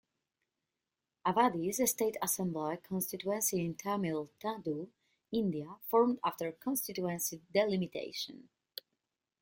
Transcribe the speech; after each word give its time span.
Avadi 1.27 1.69
is 1.69 1.79
a 1.79 1.85
state 1.85 2.17
assembly 2.23 2.75
constituency 2.81 3.63
in 3.63 3.75
Tamil 3.75 4.31
Nadu, 4.43 4.89
India 5.31 5.75
formed 5.85 6.19
after 6.25 6.51
constituency 6.53 7.43
delimitation. 7.53 8.49